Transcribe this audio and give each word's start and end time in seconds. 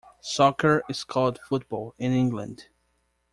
Soccer 0.19 0.81
is 0.89 1.03
called 1.03 1.39
Football 1.47 1.93
in 1.99 2.11
England. 2.11 2.69